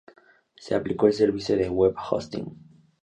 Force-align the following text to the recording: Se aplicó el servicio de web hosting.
Se 0.55 0.73
aplicó 0.73 1.05
el 1.05 1.13
servicio 1.13 1.55
de 1.55 1.69
web 1.69 1.93
hosting. 2.09 2.47